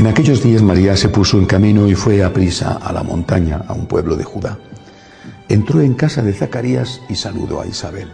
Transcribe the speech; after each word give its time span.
En 0.00 0.06
aquellos 0.06 0.42
días 0.42 0.62
María 0.62 0.96
se 0.96 1.10
puso 1.10 1.38
en 1.38 1.44
camino 1.44 1.86
y 1.86 1.94
fue 1.94 2.24
a 2.24 2.32
prisa 2.32 2.72
a 2.72 2.90
la 2.90 3.02
montaña, 3.02 3.66
a 3.68 3.74
un 3.74 3.84
pueblo 3.84 4.16
de 4.16 4.24
Judá. 4.24 4.58
Entró 5.46 5.82
en 5.82 5.92
casa 5.92 6.22
de 6.22 6.32
Zacarías 6.32 7.02
y 7.10 7.16
saludó 7.16 7.60
a 7.60 7.66
Isabel. 7.66 8.08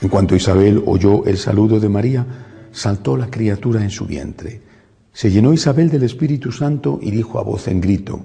En 0.00 0.08
cuanto 0.08 0.34
Isabel 0.34 0.82
oyó 0.86 1.26
el 1.26 1.36
saludo 1.36 1.78
de 1.78 1.90
María, 1.90 2.24
saltó 2.72 3.18
la 3.18 3.30
criatura 3.30 3.82
en 3.82 3.90
su 3.90 4.06
vientre. 4.06 4.62
Se 5.12 5.30
llenó 5.30 5.52
Isabel 5.52 5.90
del 5.90 6.04
Espíritu 6.04 6.52
Santo 6.52 6.98
y 7.02 7.10
dijo 7.10 7.38
a 7.38 7.42
voz 7.42 7.68
en 7.68 7.82
grito, 7.82 8.24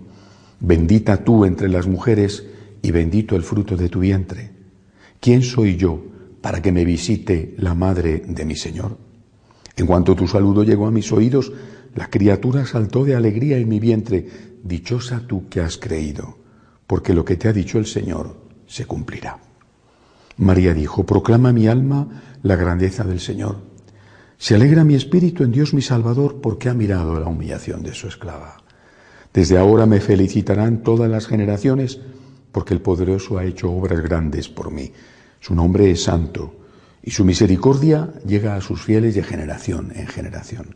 Bendita 0.62 1.18
tú 1.18 1.44
entre 1.44 1.68
las 1.68 1.88
mujeres 1.88 2.46
y 2.82 2.92
bendito 2.92 3.36
el 3.36 3.44
fruto 3.44 3.76
de 3.76 3.90
tu 3.90 4.00
vientre. 4.00 4.52
¿quién 5.20 5.42
soy 5.42 5.76
yo 5.76 6.02
para 6.40 6.62
que 6.62 6.72
me 6.72 6.86
visite 6.86 7.56
la 7.58 7.74
madre 7.74 8.24
de 8.26 8.46
mi 8.46 8.56
Señor? 8.56 8.98
En 9.76 9.86
cuanto 9.86 10.16
tu 10.16 10.30
saludo 10.30 10.64
llegó 10.64 10.88
a 10.88 10.92
mis 10.92 11.12
oídos, 11.12 11.52
la 11.96 12.10
criatura 12.10 12.66
saltó 12.66 13.06
de 13.06 13.16
alegría 13.16 13.58
en 13.58 13.70
mi 13.70 13.80
vientre. 13.80 14.28
Dichosa 14.64 15.22
tú 15.26 15.48
que 15.48 15.62
has 15.62 15.78
creído, 15.78 16.38
porque 16.88 17.14
lo 17.14 17.24
que 17.24 17.38
te 17.38 17.48
ha 17.48 17.54
dicho 17.54 17.80
el 17.80 17.86
Señor 17.86 18.36
se 18.68 18.86
cumplirá. 18.86 19.40
María 20.38 20.74
dijo, 20.74 21.06
proclama 21.06 21.54
mi 21.54 21.68
alma 21.68 22.38
la 22.44 22.58
grandeza 22.58 23.06
del 23.06 23.22
Señor. 23.22 23.58
Se 24.38 24.56
alegra 24.56 24.84
mi 24.84 24.96
espíritu 24.96 25.44
en 25.44 25.54
Dios 25.54 25.74
mi 25.74 25.82
Salvador 25.82 26.42
porque 26.42 26.68
ha 26.68 26.74
mirado 26.74 27.18
la 27.18 27.28
humillación 27.28 27.82
de 27.84 27.94
su 27.94 28.08
esclava. 28.08 28.58
Desde 29.34 29.58
ahora 29.58 29.86
me 29.86 30.02
felicitarán 30.02 30.84
todas 30.84 31.10
las 31.10 31.28
generaciones 31.28 32.02
porque 32.52 32.74
el 32.74 32.82
poderoso 32.82 33.38
ha 33.38 33.46
hecho 33.46 33.72
obras 33.72 34.02
grandes 34.02 34.50
por 34.50 34.72
mí. 34.72 34.92
Su 35.40 35.56
nombre 35.56 35.90
es 35.90 36.04
santo 36.04 36.56
y 37.02 37.12
su 37.12 37.24
misericordia 37.24 38.14
llega 38.26 38.56
a 38.56 38.62
sus 38.62 38.82
fieles 38.82 39.16
de 39.16 39.24
generación 39.24 39.94
en 39.96 40.08
generación. 40.08 40.76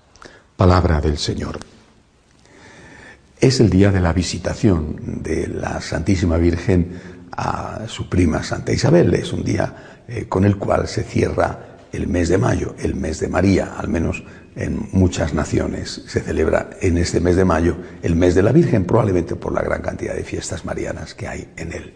Palabra 0.61 1.01
del 1.01 1.17
Señor. 1.17 1.57
Es 3.39 3.59
el 3.59 3.71
día 3.71 3.91
de 3.91 3.99
la 3.99 4.13
visitación 4.13 5.23
de 5.23 5.47
la 5.47 5.81
Santísima 5.81 6.37
Virgen 6.37 7.01
a 7.31 7.87
su 7.87 8.07
prima 8.07 8.43
Santa 8.43 8.71
Isabel. 8.71 9.11
Es 9.15 9.33
un 9.33 9.43
día 9.43 10.03
eh, 10.07 10.25
con 10.29 10.45
el 10.45 10.57
cual 10.57 10.87
se 10.87 11.01
cierra 11.01 11.79
el 11.91 12.05
mes 12.07 12.29
de 12.29 12.37
mayo, 12.37 12.75
el 12.77 12.93
mes 12.93 13.19
de 13.19 13.27
María, 13.27 13.73
al 13.75 13.87
menos 13.87 14.23
en 14.55 14.87
muchas 14.91 15.33
naciones 15.33 16.03
se 16.05 16.21
celebra 16.21 16.69
en 16.79 16.99
este 16.99 17.19
mes 17.19 17.37
de 17.37 17.45
mayo 17.45 17.77
el 18.03 18.15
mes 18.15 18.35
de 18.35 18.43
la 18.43 18.51
Virgen, 18.51 18.85
probablemente 18.85 19.35
por 19.35 19.53
la 19.53 19.63
gran 19.63 19.81
cantidad 19.81 20.13
de 20.13 20.23
fiestas 20.23 20.63
marianas 20.63 21.15
que 21.15 21.27
hay 21.27 21.49
en 21.57 21.73
él. 21.73 21.93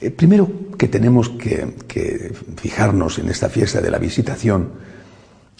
Eh, 0.00 0.12
primero 0.12 0.48
que 0.78 0.86
tenemos 0.86 1.28
que, 1.28 2.32
fijarnos 2.54 3.18
en 3.18 3.30
esta 3.30 3.48
fiesta 3.48 3.80
de 3.80 3.90
la 3.90 3.98
visitación 3.98 4.70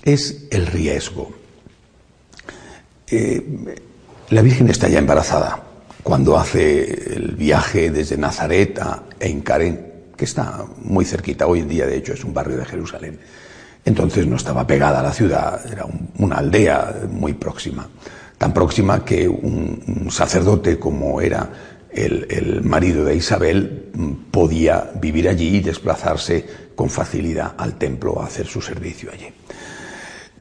es 0.04 0.46
el 0.52 0.68
riesgo. 0.68 1.42
Eh, 3.10 3.42
la 4.30 4.42
Virgen 4.42 4.68
está 4.70 4.88
ya 4.88 4.98
embarazada 4.98 5.62
cuando 6.02 6.38
hace 6.38 7.14
el 7.16 7.34
viaje 7.34 7.90
desde 7.90 8.16
Nazaret 8.16 8.78
a 8.78 9.02
Encarén, 9.20 9.92
que 10.16 10.24
está 10.24 10.64
muy 10.82 11.04
cerquita, 11.04 11.46
hoy 11.46 11.60
en 11.60 11.68
día 11.68 11.86
de 11.86 11.96
hecho 11.96 12.12
es 12.12 12.24
un 12.24 12.34
barrio 12.34 12.58
de 12.58 12.64
Jerusalén. 12.64 13.18
Entonces 13.84 14.26
no 14.26 14.36
estaba 14.36 14.66
pegada 14.66 15.00
a 15.00 15.02
la 15.02 15.12
ciudad, 15.12 15.60
era 15.70 15.86
una 16.18 16.36
aldea 16.36 17.02
muy 17.10 17.34
próxima, 17.34 17.88
tan 18.38 18.54
próxima 18.54 19.04
que 19.04 19.28
un, 19.28 20.08
sacerdote 20.10 20.78
como 20.78 21.20
era 21.20 21.50
el, 21.90 22.62
marido 22.62 23.04
de 23.04 23.16
Isabel 23.16 23.90
podía 24.30 24.90
vivir 25.00 25.28
allí 25.28 25.56
y 25.56 25.60
desplazarse 25.60 26.44
con 26.74 26.90
facilidad 26.90 27.54
al 27.56 27.76
templo 27.78 28.20
a 28.20 28.26
hacer 28.26 28.46
su 28.46 28.60
servicio 28.60 29.10
allí. 29.12 29.26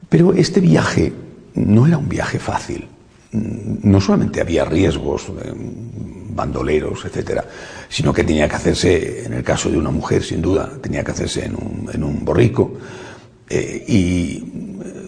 Pero 0.08 0.32
este 0.32 0.60
viaje 0.60 1.12
no 1.54 1.86
era 1.86 1.98
un 1.98 2.08
viaje 2.08 2.38
fácil. 2.38 2.88
No 3.32 4.00
solamente 4.00 4.40
había 4.40 4.64
riesgos, 4.64 5.28
eh, 5.28 5.52
bandoleros, 5.54 7.04
etcétera, 7.04 7.44
sino 7.88 8.12
que 8.12 8.24
tenía 8.24 8.48
que 8.48 8.56
hacerse, 8.56 9.24
en 9.24 9.32
el 9.34 9.42
caso 9.42 9.70
de 9.70 9.78
una 9.78 9.90
mujer, 9.90 10.22
sin 10.22 10.42
duda, 10.42 10.70
tenía 10.80 11.04
que 11.04 11.12
hacerse 11.12 11.44
en 11.44 11.54
un, 11.54 11.90
en 11.92 12.04
un 12.04 12.24
borrico, 12.24 12.74
eh, 13.48 13.84
y 13.86 14.36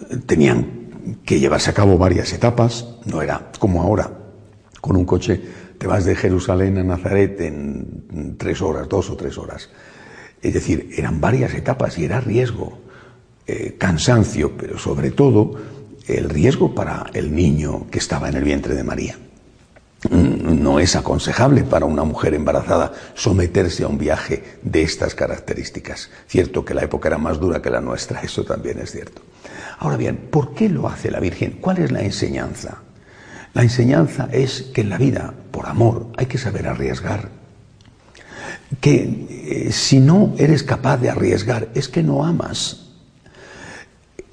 eh, 0.09 0.17
tenían 0.25 1.19
que 1.25 1.39
llevarse 1.39 1.69
a 1.69 1.73
cabo 1.73 1.97
varias 1.97 2.31
etapas, 2.33 2.85
no 3.05 3.21
era 3.21 3.51
como 3.59 3.81
ahora, 3.81 4.11
con 4.81 4.95
un 4.95 5.05
coche 5.05 5.41
te 5.77 5.87
vas 5.87 6.05
de 6.05 6.15
Jerusalén 6.15 6.77
a 6.77 6.83
Nazaret 6.83 7.39
en 7.41 8.35
tres 8.37 8.61
horas, 8.61 8.89
dos 8.89 9.09
o 9.11 9.15
tres 9.15 9.37
horas. 9.37 9.69
Es 10.41 10.53
decir, 10.53 10.89
eran 10.97 11.21
varias 11.21 11.53
etapas 11.53 11.99
y 11.99 12.05
era 12.05 12.19
riesgo, 12.19 12.79
cansancio, 13.77 14.57
pero 14.57 14.79
sobre 14.79 15.11
todo 15.11 15.55
el 16.07 16.29
riesgo 16.29 16.73
para 16.73 17.07
el 17.13 17.35
niño 17.35 17.87
que 17.91 17.99
estaba 17.99 18.29
en 18.29 18.35
el 18.35 18.43
vientre 18.43 18.75
de 18.75 18.83
María. 18.83 19.17
Mm, 20.09 20.61
no 20.61 20.79
es 20.79 20.95
aconsejable 20.95 21.63
para 21.63 21.85
una 21.85 22.03
mujer 22.03 22.35
embarazada 22.35 22.93
someterse 23.15 23.83
a 23.83 23.87
un 23.87 23.97
viaje 23.97 24.43
de 24.61 24.83
estas 24.83 25.15
características. 25.15 26.09
Cierto 26.27 26.63
que 26.63 26.75
la 26.75 26.83
época 26.83 27.09
era 27.09 27.17
más 27.17 27.39
dura 27.39 27.61
que 27.61 27.71
la 27.71 27.81
nuestra, 27.81 28.21
eso 28.23 28.43
también 28.43 28.79
es 28.79 28.91
cierto. 28.91 29.21
Ahora 29.79 29.97
bien, 29.97 30.17
¿por 30.31 30.53
qué 30.53 30.69
lo 30.69 30.87
hace 30.87 31.11
la 31.11 31.19
Virgen? 31.19 31.57
¿Cuál 31.59 31.79
es 31.79 31.91
la 31.91 32.01
enseñanza? 32.01 32.79
La 33.53 33.63
enseñanza 33.63 34.29
es 34.31 34.63
que 34.73 34.81
en 34.81 34.89
la 34.89 34.97
vida, 34.97 35.33
por 35.51 35.65
amor, 35.65 36.07
hay 36.17 36.27
que 36.27 36.37
saber 36.37 36.67
arriesgar. 36.67 37.29
Que 38.81 39.25
eh, 39.29 39.71
si 39.71 39.99
no 39.99 40.35
eres 40.37 40.61
capaz 40.61 40.97
de 40.97 41.09
arriesgar, 41.09 41.69
es 41.73 41.87
que 41.87 42.03
no 42.03 42.23
amas. 42.23 42.86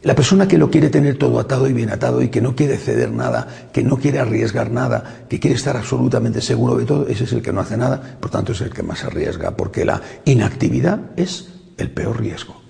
La 0.04 0.14
persona 0.14 0.46
que 0.46 0.58
lo 0.58 0.70
quiere 0.70 0.90
tener 0.90 1.16
todo 1.16 1.40
atado 1.40 1.66
y 1.66 1.72
bien 1.72 1.88
atado 1.88 2.20
y 2.20 2.28
que 2.28 2.42
no 2.42 2.54
quiere 2.54 2.76
ceder 2.76 3.10
nada, 3.10 3.48
que 3.72 3.82
no 3.82 3.96
quiere 3.96 4.18
arriesgar 4.18 4.70
nada, 4.70 5.24
que 5.30 5.40
quiere 5.40 5.56
estar 5.56 5.78
absolutamente 5.78 6.42
seguro 6.42 6.76
de 6.76 6.84
todo, 6.84 7.08
ese 7.08 7.24
es 7.24 7.32
el 7.32 7.40
que 7.40 7.54
no 7.54 7.62
hace 7.62 7.78
nada, 7.78 8.18
por 8.20 8.30
tanto 8.30 8.52
es 8.52 8.60
el 8.60 8.70
que 8.70 8.82
más 8.82 9.02
arriesga, 9.02 9.56
porque 9.56 9.86
la 9.86 10.02
inactividad 10.26 11.00
es 11.16 11.48
el 11.78 11.90
peor 11.90 12.20
riesgo. 12.20 12.60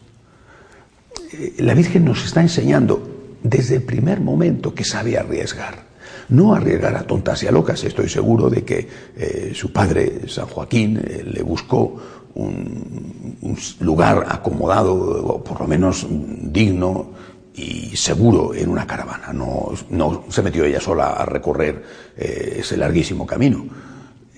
Eh, 1.32 1.56
la 1.58 1.74
Virgen 1.74 2.04
nos 2.04 2.24
está 2.24 2.40
enseñando 2.40 3.36
desde 3.42 3.76
el 3.76 3.82
primer 3.82 4.20
momento 4.20 4.72
que 4.72 4.84
sabe 4.84 5.18
arriesgar. 5.18 5.92
No 6.28 6.54
arriesgar 6.54 6.94
a 6.94 7.02
tontas 7.02 7.42
y 7.42 7.48
a 7.48 7.52
locas. 7.52 7.82
Estoy 7.82 8.08
seguro 8.08 8.48
de 8.48 8.64
que 8.64 8.88
eh, 9.16 9.52
su 9.54 9.72
padre, 9.72 10.28
San 10.28 10.46
Joaquín, 10.46 11.00
eh, 11.04 11.24
le 11.26 11.42
buscó 11.42 12.23
un, 12.34 13.56
lugar 13.80 14.26
acomodado, 14.28 14.94
o 14.94 15.44
por 15.44 15.60
lo 15.60 15.66
menos 15.66 16.06
digno 16.08 17.12
y 17.54 17.96
seguro 17.96 18.54
en 18.54 18.68
una 18.68 18.86
caravana. 18.86 19.32
No, 19.32 19.72
no 19.90 20.24
se 20.28 20.42
metió 20.42 20.64
ella 20.64 20.80
sola 20.80 21.10
a 21.10 21.24
recorrer 21.24 21.84
eh, 22.16 22.56
ese 22.58 22.76
larguísimo 22.76 23.26
camino. 23.26 23.64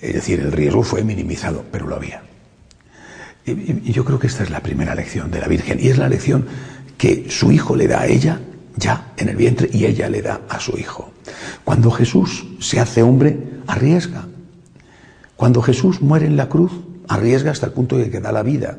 Es 0.00 0.14
decir, 0.14 0.40
el 0.40 0.52
riesgo 0.52 0.82
fue 0.82 1.02
minimizado, 1.02 1.64
pero 1.72 1.87
lo 1.87 1.96
había. 1.96 2.22
Y, 3.46 3.52
y 3.52 3.93
yo 3.93 4.04
creo 4.04 4.19
que 4.19 4.26
esta 4.26 4.43
es 4.43 4.50
la 4.50 4.60
primera 4.60 4.94
lección 4.94 5.31
de 5.31 5.40
la 5.40 5.48
Virgen, 5.48 5.78
y 5.81 5.88
es 5.88 5.98
la 5.98 6.08
lección 6.08 6.46
que 6.98 7.31
su 7.31 7.52
hijo 7.52 7.76
le 7.76 7.87
da 7.87 8.00
a 8.00 8.06
ella 8.06 8.40
ya 8.76 9.12
en 9.16 9.28
el 9.28 9.37
vientre 9.37 9.69
y 9.72 9.87
ella 9.87 10.08
le 10.08 10.22
da 10.22 10.43
a 10.48 10.60
su 10.60 10.76
hijo. 10.78 11.10
Cuando 11.64 11.90
Jesús 11.90 12.46
se 12.60 12.78
hace 12.78 13.02
hombre, 13.02 13.38
arriesga. 13.66 14.26
Cuando 15.37 15.62
Jesús 15.62 16.00
muere 16.00 16.26
en 16.26 16.37
la 16.37 16.48
cruz, 16.48 16.72
arriesga 17.08 17.50
hasta 17.50 17.67
el 17.67 17.73
punto 17.73 17.97
de 17.97 18.11
que 18.11 18.20
da 18.20 18.32
la 18.32 18.43
vida 18.43 18.79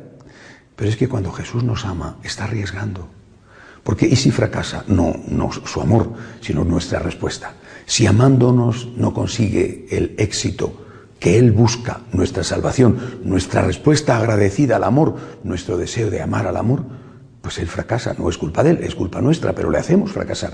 Pero 0.77 0.91
es 0.91 0.95
que 0.95 1.09
cuando 1.09 1.31
Jesús 1.31 1.63
nos 1.63 1.85
ama, 1.85 2.17
está 2.23 2.45
arriesgando. 2.45 3.09
Porque 3.83 4.05
¿y 4.05 4.15
si 4.15 4.31
fracasa? 4.31 4.83
No, 4.87 5.15
no 5.27 5.51
su 5.51 5.81
amor, 5.81 6.13
sino 6.39 6.63
nuestra 6.63 6.99
respuesta. 6.99 7.53
Si 7.85 8.05
amándonos 8.05 8.87
no 8.95 9.13
consigue 9.13 9.87
el 9.89 10.13
éxito 10.19 10.85
que 11.19 11.39
Él 11.39 11.51
busca, 11.51 12.01
nuestra 12.11 12.43
salvación, 12.43 13.21
nuestra 13.23 13.63
respuesta 13.63 14.17
agradecida 14.17 14.75
al 14.75 14.83
amor, 14.83 15.15
nuestro 15.43 15.77
deseo 15.77 16.11
de 16.11 16.21
amar 16.21 16.45
al 16.45 16.57
amor, 16.57 16.83
pues 17.41 17.57
Él 17.57 17.67
fracasa. 17.67 18.13
No 18.19 18.29
es 18.29 18.37
culpa 18.37 18.63
de 18.63 18.71
Él, 18.71 18.79
es 18.83 18.93
culpa 18.93 19.19
nuestra, 19.19 19.53
pero 19.53 19.71
le 19.71 19.79
hacemos 19.79 20.11
fracasar. 20.11 20.53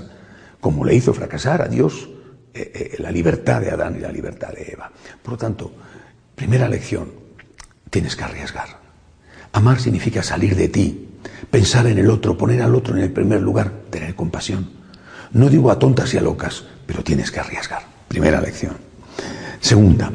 Como 0.58 0.86
le 0.86 0.94
hizo 0.94 1.12
fracasar 1.12 1.60
a 1.60 1.68
Dios 1.68 2.08
eh, 2.54 2.72
eh, 2.74 2.96
la 2.98 3.10
libertad 3.10 3.60
de 3.60 3.70
Adán 3.70 3.96
y 3.96 4.00
la 4.00 4.10
libertad 4.10 4.54
de 4.54 4.72
Eva. 4.72 4.90
Por 5.22 5.32
lo 5.32 5.38
tanto, 5.38 5.70
primera 6.34 6.66
lección, 6.66 7.23
tienes 7.94 8.16
que 8.16 8.24
arriesgar. 8.24 8.66
Amar 9.52 9.78
significa 9.78 10.20
salir 10.20 10.56
de 10.56 10.66
ti, 10.66 11.06
pensar 11.48 11.86
en 11.86 11.96
el 11.96 12.10
otro, 12.10 12.36
poner 12.36 12.60
al 12.60 12.74
otro 12.74 12.96
en 12.96 13.04
el 13.04 13.12
primer 13.12 13.40
lugar, 13.40 13.70
tener 13.88 14.16
compasión. 14.16 14.68
No 15.30 15.48
digo 15.48 15.70
a 15.70 15.78
tontas 15.78 16.12
y 16.12 16.18
a 16.18 16.20
locas, 16.20 16.64
pero 16.86 17.04
tienes 17.04 17.30
que 17.30 17.38
arriesgar. 17.38 17.82
Primera 18.08 18.40
lección. 18.40 18.76
Segunda, 19.60 20.10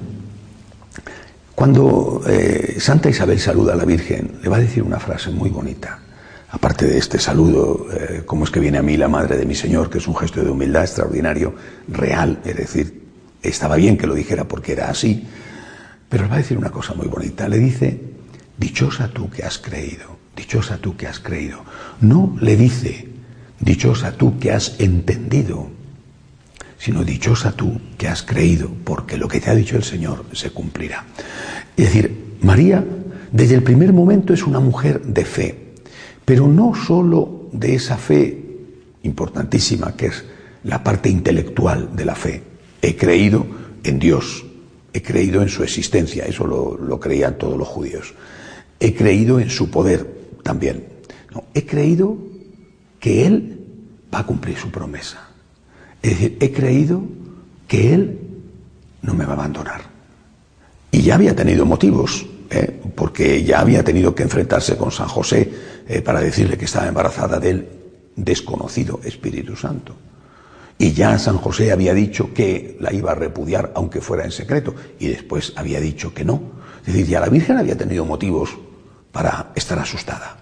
cuando 1.55 2.21
eh, 2.27 2.75
Santa 2.81 3.09
Isabel 3.09 3.39
saluda 3.39 3.71
a 3.71 3.77
la 3.77 3.85
Virgen, 3.85 4.39
le 4.43 4.49
va 4.49 4.57
a 4.57 4.59
decir 4.59 4.83
una 4.83 4.99
frase 4.99 5.29
muy 5.29 5.49
bonita. 5.49 5.99
Aparte 6.51 6.85
de 6.85 6.97
este 6.97 7.17
saludo, 7.17 7.87
eh, 7.93 8.23
como 8.25 8.43
es 8.43 8.51
que 8.51 8.59
viene 8.59 8.79
a 8.79 8.83
mí 8.83 8.97
la 8.97 9.07
madre 9.07 9.37
de 9.37 9.45
mi 9.45 9.55
Señor, 9.55 9.89
que 9.89 9.99
es 9.99 10.07
un 10.09 10.17
gesto 10.17 10.43
de 10.43 10.49
humildad 10.49 10.83
extraordinario, 10.83 11.55
real, 11.87 12.41
es 12.43 12.57
decir, 12.57 13.03
estaba 13.41 13.77
bien 13.77 13.97
que 13.97 14.05
lo 14.05 14.15
dijera 14.15 14.43
porque 14.43 14.73
era 14.73 14.89
así, 14.89 15.25
pero 16.09 16.23
le 16.23 16.29
va 16.29 16.35
a 16.35 16.39
decir 16.39 16.57
una 16.57 16.71
cosa 16.71 16.93
muy 16.93 17.07
bonita. 17.07 17.47
Le 17.47 17.59
dice, 17.59 17.99
dichosa 18.57 19.09
tú 19.09 19.29
que 19.29 19.43
has 19.43 19.59
creído, 19.59 20.17
dichosa 20.35 20.77
tú 20.77 20.97
que 20.97 21.07
has 21.07 21.19
creído. 21.19 21.63
No 22.01 22.35
le 22.41 22.57
dice, 22.57 23.07
dichosa 23.59 24.11
tú 24.13 24.39
que 24.39 24.51
has 24.51 24.79
entendido, 24.79 25.69
sino 26.77 27.03
dichosa 27.03 27.51
tú 27.51 27.79
que 27.97 28.07
has 28.07 28.23
creído, 28.23 28.71
porque 28.83 29.17
lo 29.17 29.27
que 29.27 29.39
te 29.39 29.49
ha 29.49 29.55
dicho 29.55 29.75
el 29.75 29.83
Señor 29.83 30.25
se 30.33 30.49
cumplirá. 30.51 31.05
Es 31.77 31.85
decir, 31.85 32.37
María 32.41 32.83
desde 33.31 33.55
el 33.55 33.63
primer 33.63 33.93
momento 33.93 34.33
es 34.33 34.43
una 34.43 34.59
mujer 34.59 35.01
de 35.01 35.25
fe, 35.25 35.73
pero 36.25 36.47
no 36.47 36.73
sólo 36.73 37.47
de 37.51 37.75
esa 37.75 37.97
fe 37.97 38.43
importantísima 39.03 39.95
que 39.95 40.07
es 40.07 40.25
la 40.63 40.83
parte 40.83 41.09
intelectual 41.09 41.95
de 41.95 42.05
la 42.05 42.15
fe. 42.15 42.43
He 42.81 42.95
creído 42.95 43.45
en 43.83 43.99
Dios, 43.99 44.45
he 44.93 45.01
creído 45.01 45.41
en 45.41 45.49
su 45.49 45.63
existencia, 45.63 46.25
eso 46.25 46.45
lo, 46.45 46.77
lo 46.77 46.99
creían 46.99 47.37
todos 47.37 47.57
los 47.57 47.67
judíos. 47.67 48.13
He 48.79 48.93
creído 48.93 49.39
en 49.39 49.49
su 49.49 49.69
poder 49.69 50.07
también. 50.43 50.85
No, 51.33 51.43
he 51.53 51.65
creído 51.65 52.17
que 52.99 53.25
Él 53.25 53.59
va 54.13 54.19
a 54.19 54.25
cumplir 54.25 54.57
su 54.57 54.71
promesa. 54.71 55.29
Es 56.01 56.11
decir, 56.11 56.37
he 56.39 56.51
creído 56.51 57.03
que 57.67 57.93
Él 57.93 58.19
no 59.01 59.13
me 59.13 59.25
va 59.25 59.31
a 59.31 59.35
abandonar. 59.35 59.81
Y 60.91 61.01
ya 61.01 61.15
había 61.15 61.35
tenido 61.35 61.65
motivos, 61.65 62.25
¿eh? 62.49 62.81
porque 62.95 63.43
ya 63.43 63.59
había 63.59 63.83
tenido 63.83 64.15
que 64.15 64.23
enfrentarse 64.23 64.75
con 64.75 64.91
San 64.91 65.07
José 65.07 65.51
eh, 65.87 66.01
para 66.01 66.19
decirle 66.19 66.57
que 66.57 66.65
estaba 66.65 66.87
embarazada 66.87 67.39
del 67.39 67.67
desconocido 68.15 68.99
Espíritu 69.03 69.55
Santo. 69.55 69.95
Y 70.81 70.93
ya 70.93 71.19
San 71.19 71.37
José 71.37 71.73
había 71.73 71.93
dicho 71.93 72.33
que 72.33 72.77
la 72.79 72.93
iba 72.93 73.11
a 73.11 73.15
repudiar 73.15 73.73
aunque 73.75 73.99
fuera 73.99 74.23
en 74.23 74.31
secreto, 74.31 74.73
y 74.97 75.07
después 75.07 75.51
había 75.57 75.81
dicho 75.81 76.13
que 76.13 76.23
no. 76.23 76.41
Es 76.79 76.93
decir, 76.93 77.05
ya 77.05 77.19
la 77.19 77.27
Virgen 77.27 77.57
había 77.57 77.77
tenido 77.77 78.05
motivos 78.05 78.57
para 79.11 79.51
estar 79.55 79.77
asustada. 79.77 80.37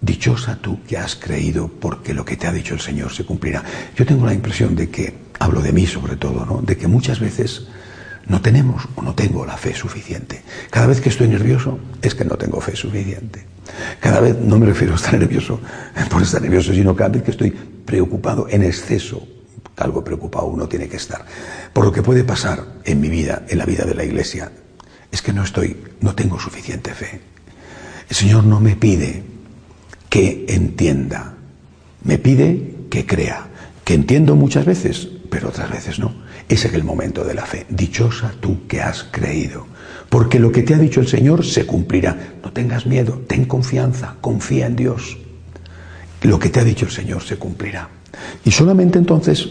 Dichosa 0.00 0.56
tú 0.62 0.78
que 0.86 0.96
has 0.96 1.16
creído 1.16 1.66
porque 1.66 2.14
lo 2.14 2.24
que 2.24 2.36
te 2.36 2.46
ha 2.46 2.52
dicho 2.52 2.74
el 2.74 2.80
Señor 2.80 3.12
se 3.12 3.24
cumplirá. 3.24 3.64
Yo 3.96 4.06
tengo 4.06 4.24
la 4.24 4.32
impresión 4.32 4.76
de 4.76 4.90
que, 4.90 5.12
hablo 5.40 5.60
de 5.60 5.72
mí 5.72 5.86
sobre 5.86 6.14
todo, 6.14 6.46
¿no? 6.46 6.62
de 6.62 6.76
que 6.76 6.86
muchas 6.86 7.18
veces 7.18 7.66
no 8.28 8.40
tenemos 8.40 8.88
o 8.96 9.02
no 9.02 9.14
tengo 9.14 9.46
la 9.46 9.56
fe 9.56 9.74
suficiente. 9.74 10.42
Cada 10.70 10.86
vez 10.86 11.00
que 11.00 11.08
estoy 11.08 11.28
nervioso 11.28 11.78
es 12.02 12.14
que 12.14 12.24
no 12.24 12.36
tengo 12.36 12.60
fe 12.60 12.74
suficiente. 12.74 13.44
Cada 14.00 14.20
vez 14.20 14.36
no 14.38 14.58
me 14.58 14.66
refiero 14.66 14.94
a 14.94 14.96
estar 14.96 15.18
nervioso 15.18 15.60
por 16.10 16.22
estar 16.22 16.42
nervioso, 16.42 16.72
sino 16.72 16.94
cada 16.96 17.10
vez 17.10 17.22
que 17.22 17.30
estoy 17.30 17.50
preocupado 17.50 18.48
en 18.48 18.64
exceso, 18.64 19.26
algo 19.76 20.02
preocupado 20.02 20.46
uno 20.46 20.68
tiene 20.68 20.88
que 20.88 20.96
estar, 20.96 21.24
por 21.72 21.84
lo 21.84 21.92
que 21.92 22.02
puede 22.02 22.24
pasar 22.24 22.64
en 22.84 23.00
mi 23.00 23.08
vida, 23.08 23.44
en 23.48 23.58
la 23.58 23.64
vida 23.64 23.84
de 23.84 23.94
la 23.94 24.04
iglesia, 24.04 24.50
es 25.10 25.22
que 25.22 25.32
no 25.32 25.44
estoy, 25.44 25.76
no 26.00 26.14
tengo 26.14 26.38
suficiente 26.40 26.94
fe. 26.94 27.20
El 28.08 28.16
Señor 28.16 28.44
no 28.44 28.60
me 28.60 28.76
pide 28.76 29.22
que 30.08 30.46
entienda, 30.48 31.34
me 32.02 32.18
pide 32.18 32.74
que 32.90 33.06
crea, 33.06 33.46
que 33.84 33.94
entiendo 33.94 34.34
muchas 34.36 34.64
veces, 34.64 35.08
pero 35.26 35.48
otras 35.48 35.70
veces 35.70 35.98
no. 35.98 36.12
Es 36.48 36.64
el 36.64 36.84
momento 36.84 37.24
de 37.24 37.34
la 37.34 37.46
fe. 37.46 37.66
Dichosa 37.68 38.32
tú 38.40 38.66
que 38.66 38.80
has 38.80 39.04
creído, 39.04 39.66
porque 40.08 40.38
lo 40.38 40.52
que 40.52 40.62
te 40.62 40.74
ha 40.74 40.78
dicho 40.78 41.00
el 41.00 41.08
Señor 41.08 41.44
se 41.44 41.66
cumplirá. 41.66 42.34
No 42.42 42.52
tengas 42.52 42.86
miedo, 42.86 43.22
ten 43.26 43.44
confianza, 43.44 44.16
confía 44.20 44.66
en 44.66 44.76
Dios. 44.76 45.18
Lo 46.22 46.38
que 46.38 46.48
te 46.48 46.60
ha 46.60 46.64
dicho 46.64 46.86
el 46.86 46.92
Señor 46.92 47.22
se 47.22 47.36
cumplirá. 47.36 47.88
Y 48.44 48.50
solamente 48.50 48.98
entonces 48.98 49.48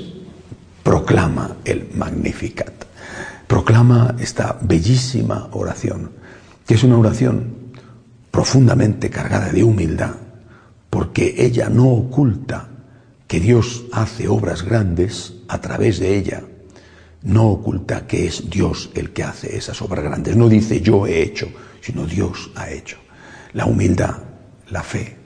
proclama 0.84 1.58
el 1.66 1.90
Magnificat. 1.96 2.74
Proclama 3.48 4.16
esta 4.20 4.58
bellísima 4.62 5.50
oración, 5.52 6.12
que 6.66 6.74
es 6.74 6.84
una 6.84 6.98
oración 6.98 7.56
profundamente 8.32 9.10
cargada 9.10 9.52
de 9.52 9.64
humildad, 9.64 10.16
porque 10.90 11.36
ella 11.38 11.70
no 11.70 11.88
oculta 11.88 12.70
que 13.28 13.40
Dios 13.40 13.86
hace 13.92 14.28
obras 14.28 14.64
grandes 14.64 15.35
a 15.48 15.60
través 15.62 16.00
de 16.00 16.16
ella, 16.16 16.44
no 17.24 17.48
oculta 17.48 18.06
que 18.06 18.28
es 18.28 18.50
Dios 18.50 18.92
el 18.96 19.12
que 19.12 19.24
hace 19.24 19.58
esas 19.58 19.82
obras 19.82 20.04
grandes, 20.04 20.36
no 20.36 20.48
dice 20.48 20.82
yo 20.82 21.08
he 21.08 21.22
hecho, 21.22 21.50
sino 21.82 22.06
Dios 22.06 22.52
ha 22.56 22.70
hecho. 22.70 22.98
La 23.54 23.66
humildad, 23.66 24.18
la 24.70 24.84
fe, 24.84 25.18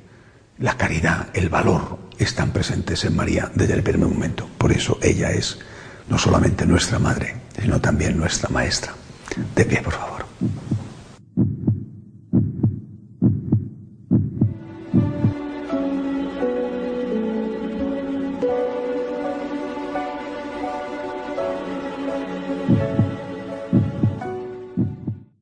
la 0.59 0.77
caridad, 0.77 1.27
el 1.33 1.49
valor 1.49 1.99
están 2.17 2.51
presentes 2.51 3.03
en 3.05 3.15
María 3.15 3.51
desde 3.55 3.73
el 3.73 3.83
primer 3.83 4.07
momento. 4.07 4.47
Por 4.57 4.71
eso 4.71 4.97
ella 5.01 5.31
es 5.31 5.59
no 6.09 6.17
solamente 6.17 6.65
nuestra 6.65 6.99
madre, 6.99 7.35
sino 7.59 7.79
también 7.79 8.17
nuestra 8.17 8.49
maestra. 8.49 8.93
De 9.55 9.65
pie, 9.65 9.81
por 9.81 9.93
favor. 9.93 10.28